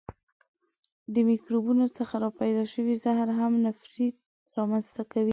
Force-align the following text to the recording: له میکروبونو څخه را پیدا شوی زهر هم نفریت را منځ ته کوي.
له 1.11 1.19
میکروبونو 1.29 1.85
څخه 1.97 2.15
را 2.23 2.29
پیدا 2.41 2.63
شوی 2.73 2.93
زهر 3.03 3.27
هم 3.39 3.53
نفریت 3.65 4.17
را 4.55 4.63
منځ 4.71 4.87
ته 4.95 5.03
کوي. 5.11 5.29